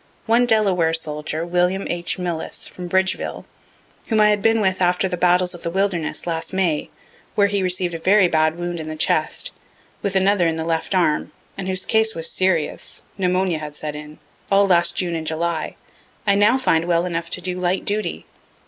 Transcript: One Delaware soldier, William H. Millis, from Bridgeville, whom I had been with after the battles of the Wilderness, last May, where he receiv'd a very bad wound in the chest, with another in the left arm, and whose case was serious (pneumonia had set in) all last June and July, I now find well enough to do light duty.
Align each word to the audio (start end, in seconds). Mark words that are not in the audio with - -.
One 0.25 0.47
Delaware 0.47 0.95
soldier, 0.95 1.45
William 1.45 1.87
H. 1.87 2.17
Millis, 2.17 2.67
from 2.67 2.87
Bridgeville, 2.87 3.45
whom 4.07 4.19
I 4.19 4.29
had 4.29 4.41
been 4.41 4.59
with 4.59 4.81
after 4.81 5.07
the 5.07 5.15
battles 5.15 5.53
of 5.53 5.61
the 5.61 5.69
Wilderness, 5.69 6.25
last 6.25 6.53
May, 6.53 6.89
where 7.35 7.45
he 7.45 7.61
receiv'd 7.61 7.93
a 7.93 7.99
very 7.99 8.27
bad 8.27 8.57
wound 8.57 8.79
in 8.79 8.87
the 8.87 8.95
chest, 8.95 9.51
with 10.01 10.15
another 10.15 10.47
in 10.47 10.55
the 10.55 10.65
left 10.65 10.95
arm, 10.95 11.31
and 11.55 11.67
whose 11.67 11.85
case 11.85 12.15
was 12.15 12.31
serious 12.31 13.03
(pneumonia 13.19 13.59
had 13.59 13.75
set 13.75 13.95
in) 13.95 14.17
all 14.51 14.65
last 14.65 14.95
June 14.95 15.13
and 15.13 15.27
July, 15.27 15.75
I 16.25 16.33
now 16.33 16.57
find 16.57 16.85
well 16.85 17.05
enough 17.05 17.29
to 17.29 17.39
do 17.39 17.59
light 17.59 17.85
duty. 17.85 18.25